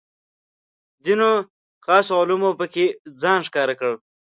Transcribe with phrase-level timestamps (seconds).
[1.05, 1.29] ځینو
[1.85, 2.85] خاصو علومو پکې
[3.21, 3.91] ځان ښکاره کړ.